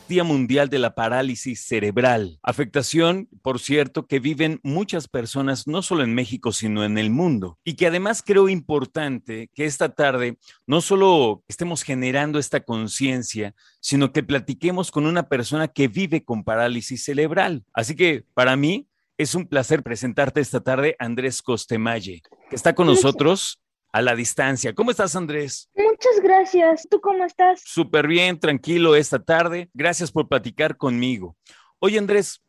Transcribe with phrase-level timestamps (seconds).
[0.09, 2.38] Día Mundial de la Parálisis Cerebral.
[2.45, 7.59] Afectación, por cierto, que viven muchas personas, no solo en México, sino en el mundo.
[7.64, 14.12] Y que además creo importante que esta tarde no solo estemos generando esta conciencia, sino
[14.12, 17.64] que platiquemos con una persona que vive con parálisis cerebral.
[17.73, 18.87] Así que para mí
[19.20, 23.60] es un placer presentarte esta tarde, Andrés Costemalle, que está con nosotros
[23.93, 24.74] a la distancia.
[24.74, 25.68] ¿Cómo estás, Andrés?
[25.74, 26.88] Muchas gracias.
[26.90, 27.60] ¿Tú cómo estás?
[27.62, 29.68] Súper bien, tranquilo esta tarde.
[29.74, 31.37] Gracias por platicar conmigo.
[31.80, 32.40] Oye, Andrés,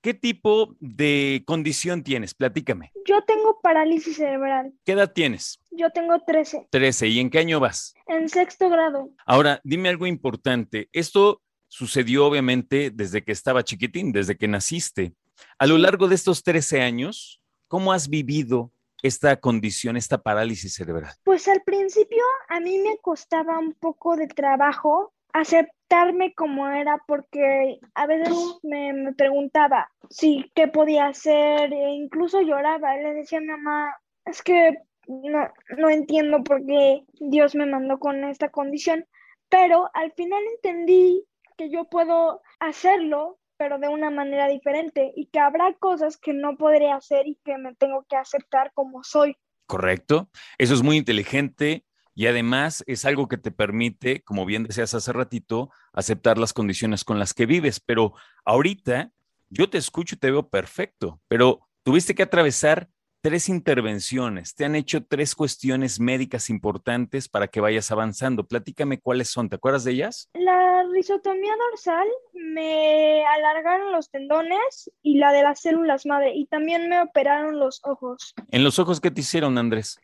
[0.00, 2.34] ¿qué tipo de condición tienes?
[2.34, 2.90] Platícame.
[3.06, 4.72] Yo tengo parálisis cerebral.
[4.84, 5.60] ¿Qué edad tienes?
[5.70, 6.66] Yo tengo 13.
[6.70, 7.06] 13.
[7.06, 7.94] ¿Y en qué año vas?
[8.08, 9.10] En sexto grado.
[9.26, 10.88] Ahora, dime algo importante.
[10.92, 15.14] Esto sucedió obviamente desde que estaba chiquitín, desde que naciste.
[15.58, 21.12] A lo largo de estos 13 años, ¿cómo has vivido esta condición, esta parálisis cerebral?
[21.24, 27.78] Pues al principio a mí me costaba un poco de trabajo aceptarme como era porque
[27.94, 32.96] a veces me, me preguntaba si qué podía hacer e incluso lloraba.
[32.96, 37.98] Le decía a mi mamá, es que no, no entiendo por qué Dios me mandó
[37.98, 39.06] con esta condición,
[39.48, 41.24] pero al final entendí
[41.56, 46.56] que yo puedo hacerlo pero de una manera diferente y que habrá cosas que no
[46.56, 49.36] podré hacer y que me tengo que aceptar como soy.
[49.66, 50.28] Correcto.
[50.58, 51.84] Eso es muy inteligente
[52.14, 57.04] y además es algo que te permite, como bien decías hace ratito, aceptar las condiciones
[57.04, 57.80] con las que vives.
[57.80, 59.12] Pero ahorita
[59.50, 62.88] yo te escucho y te veo perfecto, pero tuviste que atravesar
[63.20, 68.46] tres intervenciones, te han hecho tres cuestiones médicas importantes para que vayas avanzando.
[68.46, 70.30] Platícame cuáles son, ¿te acuerdas de ellas?
[70.34, 76.88] La risotomía dorsal, me alargaron los tendones y la de las células madre, y también
[76.88, 78.34] me operaron los ojos.
[78.50, 80.00] ¿En los ojos qué te hicieron, Andrés?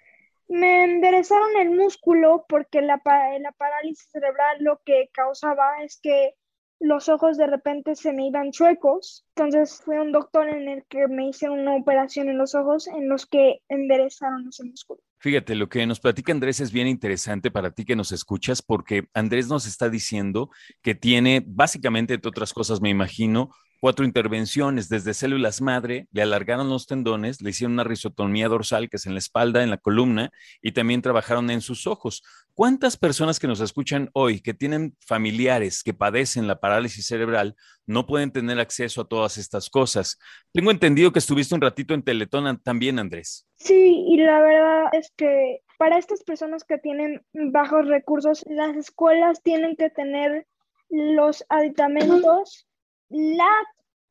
[0.49, 3.01] Me enderezaron el músculo porque la,
[3.41, 6.35] la parálisis cerebral lo que causaba es que
[6.79, 9.25] los ojos de repente se me iban chuecos.
[9.35, 13.09] Entonces fue un doctor en el que me hicieron una operación en los ojos en
[13.09, 15.01] los que enderezaron ese músculo.
[15.23, 19.05] Fíjate, lo que nos platica Andrés es bien interesante para ti que nos escuchas, porque
[19.15, 20.51] Andrés nos está diciendo
[20.83, 23.51] que tiene, básicamente, entre otras cosas, me imagino,
[23.83, 28.97] cuatro intervenciones desde células madre, le alargaron los tendones, le hicieron una risotomía dorsal, que
[28.97, 30.31] es en la espalda, en la columna,
[30.63, 32.23] y también trabajaron en sus ojos.
[32.55, 38.07] ¿Cuántas personas que nos escuchan hoy, que tienen familiares que padecen la parálisis cerebral, no
[38.07, 40.17] pueden tener acceso a todas estas cosas?
[40.53, 43.49] Tengo entendido que estuviste un ratito en Teletón también, Andrés.
[43.57, 49.43] Sí, y la verdad es que para estas personas que tienen bajos recursos, las escuelas
[49.43, 50.47] tienen que tener
[50.89, 52.69] los aditamentos
[53.13, 53.51] la,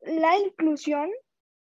[0.02, 1.10] la inclusión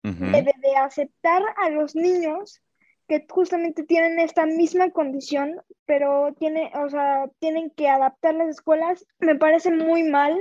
[0.03, 2.63] debe de aceptar a los niños
[3.07, 9.05] que justamente tienen esta misma condición, pero tiene, o sea, tienen que adaptar las escuelas.
[9.19, 10.39] Me parece muy mal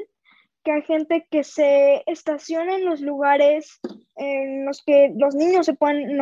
[0.63, 3.79] que hay gente que se estacione en los lugares
[4.17, 6.15] en los que los niños se pueden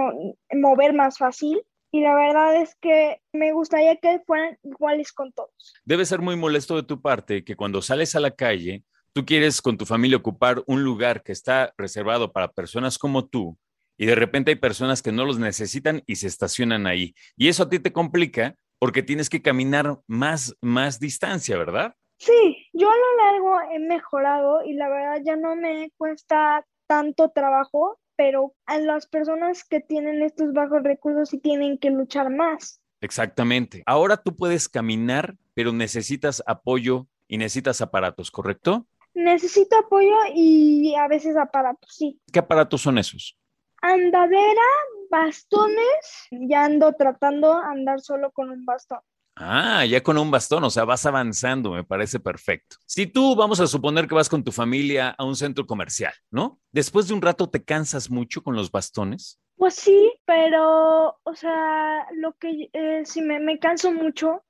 [0.53, 1.61] mover más fácil.
[1.91, 5.75] Y la verdad es que me gustaría que fueran iguales con todos.
[5.83, 8.83] Debe ser muy molesto de tu parte que cuando sales a la calle
[9.17, 13.57] tú quieres con tu familia ocupar un lugar que está reservado para personas como tú
[13.97, 17.15] y de repente hay personas que no los necesitan y se estacionan ahí.
[17.35, 21.95] Y eso a ti te complica porque tienes que caminar más, más distancia, ¿verdad?
[22.19, 27.31] Sí, yo a lo largo he mejorado y la verdad ya no me cuesta tanto
[27.31, 32.83] trabajo, pero a las personas que tienen estos bajos recursos sí tienen que luchar más.
[33.01, 33.81] Exactamente.
[33.87, 38.85] Ahora tú puedes caminar, pero necesitas apoyo y necesitas aparatos, ¿correcto?
[39.17, 42.21] Necesito apoyo y a veces aparatos, sí.
[42.31, 43.35] ¿Qué aparatos son esos?
[43.81, 44.61] Andadera,
[45.09, 48.99] bastones, ya ando tratando de andar solo con un bastón.
[49.35, 52.75] Ah, ya con un bastón, o sea, vas avanzando, me parece perfecto.
[52.85, 56.59] Si tú vamos a suponer que vas con tu familia a un centro comercial, ¿no?
[56.71, 59.39] Después de un rato te cansas mucho con los bastones.
[59.55, 64.43] Pues sí, pero, o sea, lo que eh, si me, me canso mucho,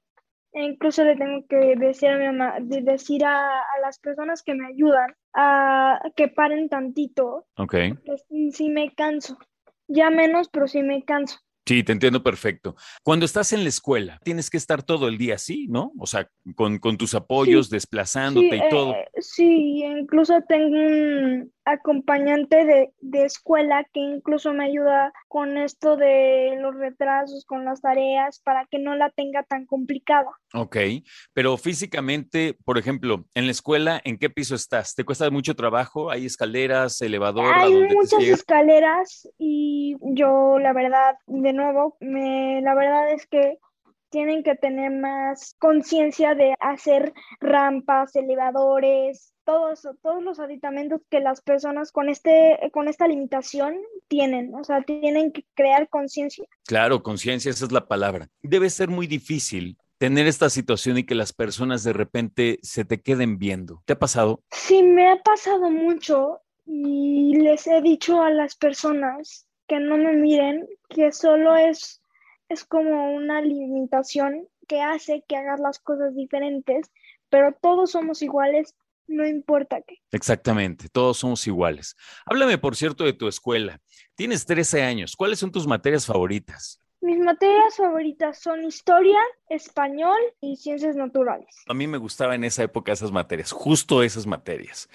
[0.64, 5.14] incluso le tengo que decir a mi mamá, decir a, las personas que me ayudan
[5.34, 7.48] a que paren tantito.
[7.58, 7.76] Ok.
[8.52, 9.38] si me canso.
[9.88, 11.38] ya menos, pero sí me canso.
[11.68, 12.78] Sí, te entiendo perfecto.
[13.04, 15.92] Cuando estás en la escuela, tienes que estar todo el día así, ¿no?
[16.00, 18.94] O sea, con, tus apoyos, desplazándote y todo.
[18.94, 25.98] Eh, sí, incluso tengo un acompañante de, de, escuela que incluso me ayuda con esto
[25.98, 30.30] de los retrasos, con las tareas, para que no la tenga tan complicada.
[30.54, 30.78] Ok,
[31.34, 34.96] pero físicamente, por ejemplo, en la escuela, ¿en qué piso estás?
[34.96, 36.10] ¿Te cuesta mucho trabajo?
[36.10, 37.54] ¿Hay escaleras, elevador?
[37.54, 43.60] Hay muchas escaleras y yo, la verdad, de nuevo, me, la verdad es que
[44.10, 51.42] tienen que tener más conciencia de hacer rampas, elevadores, todos, todos los aditamentos que las
[51.42, 53.78] personas con, este, con esta limitación
[54.08, 54.54] tienen.
[54.56, 56.46] O sea, tienen que crear conciencia.
[56.66, 58.30] Claro, conciencia, esa es la palabra.
[58.42, 63.02] Debe ser muy difícil tener esta situación y que las personas de repente se te
[63.02, 63.82] queden viendo.
[63.86, 64.42] ¿Te ha pasado?
[64.52, 70.14] Sí, me ha pasado mucho y les he dicho a las personas que no me
[70.14, 72.02] miren, que solo es,
[72.50, 76.92] es como una limitación que hace que hagas las cosas diferentes,
[77.30, 78.76] pero todos somos iguales,
[79.08, 80.00] no importa qué.
[80.12, 81.96] Exactamente, todos somos iguales.
[82.26, 83.80] Háblame, por cierto, de tu escuela.
[84.16, 86.82] Tienes 13 años, ¿cuáles son tus materias favoritas?
[87.08, 89.18] Mis materias favoritas son historia,
[89.48, 91.48] español y ciencias naturales.
[91.70, 94.90] A mí me gustaba en esa época esas materias, justo esas materias.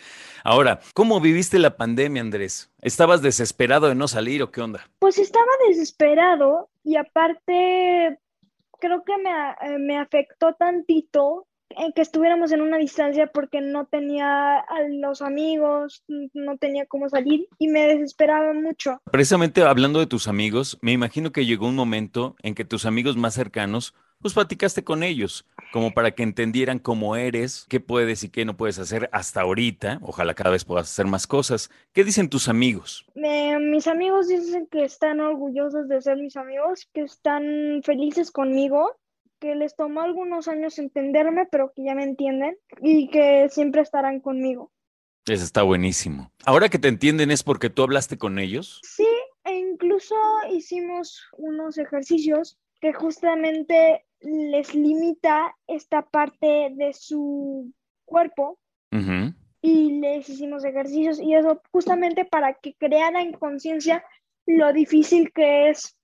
[0.45, 2.71] Ahora, ¿cómo viviste la pandemia, Andrés?
[2.83, 4.87] ¿Estabas desesperado de no salir o qué onda?
[4.99, 8.19] Pues estaba desesperado y aparte
[8.79, 11.47] creo que me, eh, me afectó tantito
[11.77, 17.09] en que estuviéramos en una distancia porque no tenía a los amigos, no tenía cómo
[17.09, 19.01] salir y me desesperaba mucho.
[19.11, 23.17] Precisamente hablando de tus amigos, me imagino que llegó un momento en que tus amigos
[23.17, 28.29] más cercanos, pues platicaste con ellos, como para que entendieran cómo eres, qué puedes y
[28.29, 29.99] qué no puedes hacer hasta ahorita.
[30.03, 31.71] Ojalá cada vez puedas hacer más cosas.
[31.93, 33.07] ¿Qué dicen tus amigos?
[33.15, 38.97] mis amigos dicen que están orgullosos de ser mis amigos, que están felices conmigo
[39.43, 44.21] que les tomó algunos años entenderme, pero que ya me entienden y que siempre estarán
[44.21, 44.71] conmigo.
[45.27, 46.31] Eso está buenísimo.
[46.47, 48.81] Ahora que te entienden es porque tú hablaste con ellos.
[48.85, 49.09] Sí,
[49.43, 50.15] e incluso
[50.53, 57.73] hicimos unos ejercicios que justamente les limita esta parte de su
[58.05, 58.61] cuerpo
[59.61, 64.05] y les hicimos ejercicios y eso justamente para que crearan conciencia
[64.47, 65.97] lo difícil que es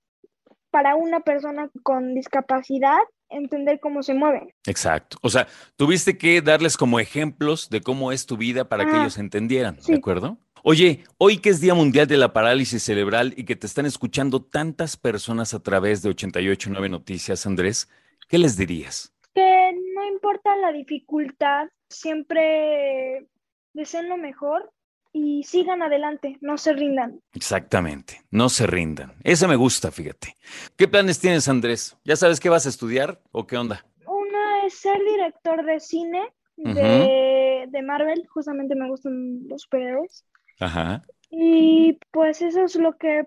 [0.71, 2.99] para una persona con discapacidad
[3.29, 4.53] entender cómo se mueven.
[4.65, 5.17] Exacto.
[5.21, 9.17] O sea, tuviste que darles como ejemplos de cómo es tu vida para que ellos
[9.17, 10.37] entendieran, ¿de acuerdo?
[10.63, 14.43] Oye, hoy que es Día Mundial de la Parálisis Cerebral y que te están escuchando
[14.43, 17.89] tantas personas a través de 889 Noticias, Andrés,
[18.27, 19.13] ¿qué les dirías?
[19.33, 23.27] Que no importa la dificultad, siempre
[23.73, 24.71] deseen lo mejor
[25.11, 27.21] y sigan adelante, no se rindan.
[27.33, 29.13] Exactamente, no se rindan.
[29.23, 30.35] Ese me gusta, fíjate.
[30.75, 31.97] ¿Qué planes tienes, Andrés?
[32.03, 33.85] ¿Ya sabes qué vas a estudiar o qué onda?
[34.05, 40.25] Una es ser director de cine de, de Marvel, justamente me gustan los superhéroes.
[40.59, 41.05] Ajá.
[41.29, 43.25] Y pues eso es lo que,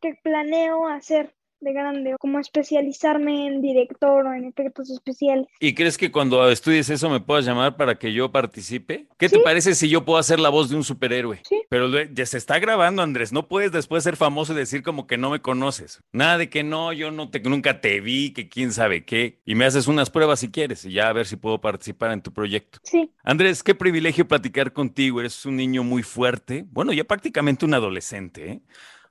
[0.00, 5.46] que planeo hacer de grande, como especializarme en director o en efectos especiales.
[5.60, 9.06] ¿Y crees que cuando estudies eso me puedas llamar para que yo participe?
[9.18, 11.40] ¿Qué te parece si yo puedo hacer la voz de un superhéroe?
[11.48, 11.62] Sí.
[11.68, 13.32] Pero ya se está grabando, Andrés.
[13.32, 16.02] No puedes después ser famoso y decir como que no me conoces.
[16.12, 19.40] Nada de que no, yo no te, nunca te vi, que quién sabe qué.
[19.44, 22.22] Y me haces unas pruebas si quieres y ya a ver si puedo participar en
[22.22, 22.78] tu proyecto.
[22.82, 23.10] Sí.
[23.24, 25.20] Andrés, qué privilegio platicar contigo.
[25.20, 26.64] Eres un niño muy fuerte.
[26.70, 28.60] Bueno, ya prácticamente un adolescente, ¿eh?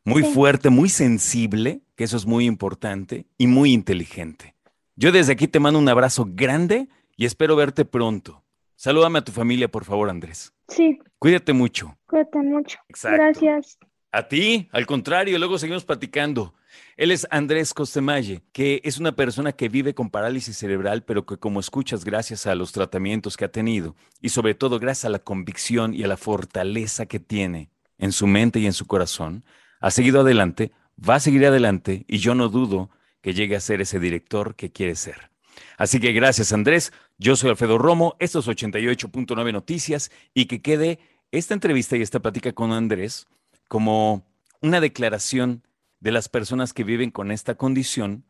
[0.05, 4.55] Muy fuerte, muy sensible, que eso es muy importante, y muy inteligente.
[4.95, 8.43] Yo desde aquí te mando un abrazo grande y espero verte pronto.
[8.75, 10.53] Salúdame a tu familia, por favor, Andrés.
[10.67, 10.99] Sí.
[11.19, 11.97] Cuídate mucho.
[12.07, 12.77] Cuídate mucho.
[12.87, 13.17] Exacto.
[13.17, 13.77] Gracias.
[14.11, 16.53] A ti, al contrario, luego seguimos platicando.
[16.97, 21.37] Él es Andrés Costemalle, que es una persona que vive con parálisis cerebral, pero que
[21.37, 25.19] como escuchas, gracias a los tratamientos que ha tenido y sobre todo gracias a la
[25.19, 29.43] convicción y a la fortaleza que tiene en su mente y en su corazón,
[29.85, 32.89] ha seguido adelante, va a seguir adelante y yo no dudo
[33.21, 35.29] que llegue a ser ese director que quiere ser.
[35.77, 40.97] Así que gracias Andrés, yo soy Alfredo Romo, esto es 88.9 Noticias y que quede
[41.29, 43.27] esta entrevista y esta plática con Andrés
[43.67, 44.25] como
[44.59, 45.61] una declaración
[45.99, 48.25] de las personas que viven con esta condición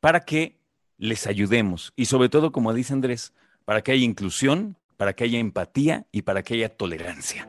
[0.00, 0.58] para que
[0.98, 3.32] les ayudemos y sobre todo, como dice Andrés,
[3.64, 7.48] para que haya inclusión, para que haya empatía y para que haya tolerancia.